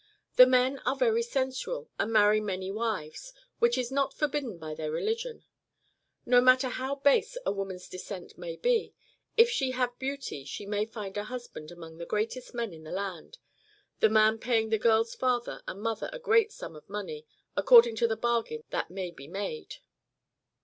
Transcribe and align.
The 0.35 0.47
men 0.47 0.79
are 0.79 0.95
very 0.95 1.21
sensual, 1.21 1.87
and 1.99 2.11
marry 2.11 2.41
many 2.41 2.71
wives, 2.71 3.33
which 3.59 3.77
is 3.77 3.91
not 3.91 4.15
forbidden 4.15 4.57
by 4.57 4.73
their 4.73 4.89
rehgion. 4.91 5.43
No 6.25 6.41
matter 6.41 6.69
how 6.69 6.95
base 6.95 7.37
a 7.45 7.51
woman's 7.51 7.87
descent 7.87 8.35
may 8.35 8.55
be, 8.55 8.95
if 9.37 9.47
she 9.51 9.69
have 9.73 9.99
beauty 9.99 10.43
she 10.43 10.65
may 10.65 10.87
find 10.87 11.17
a 11.17 11.25
husband 11.25 11.69
among 11.69 11.97
the 11.99 12.07
greatest 12.07 12.51
men 12.51 12.73
in 12.73 12.81
the 12.83 12.89
land, 12.91 13.37
the 13.99 14.09
man 14.09 14.39
paying 14.39 14.69
the 14.69 14.79
girl's 14.79 15.13
father 15.13 15.61
and 15.67 15.81
mother 15.83 16.09
a 16.11 16.17
great 16.17 16.51
sum 16.51 16.75
of 16.75 16.89
money, 16.89 17.27
according 17.55 17.95
to 17.97 18.07
the 18.07 18.17
bargain 18.17 18.63
that 18.71 18.89
may 18.89 19.11
be 19.11 19.27
made. 19.27 19.75